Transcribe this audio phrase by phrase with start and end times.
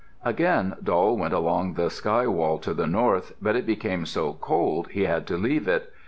[0.25, 4.87] Again Doll went along the sky wall to the north, but it became so cold
[4.89, 5.93] he had to leave it.